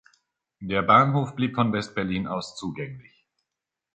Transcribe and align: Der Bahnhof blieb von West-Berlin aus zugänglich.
Der 0.61 0.81
Bahnhof 0.81 1.35
blieb 1.35 1.53
von 1.53 1.71
West-Berlin 1.73 2.25
aus 2.25 2.55
zugänglich. 2.55 3.23